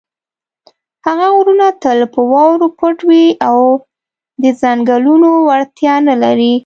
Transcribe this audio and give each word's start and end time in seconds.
هغه 1.05 1.27
غرونه 1.35 1.67
تل 1.81 1.99
په 2.13 2.21
واورو 2.31 2.67
پټ 2.77 2.97
وي 3.09 3.25
او 3.49 3.57
د 4.43 4.45
څنګلونو 4.61 5.29
وړتیا 5.47 5.95
نه 6.07 6.15
لري. 6.23 6.53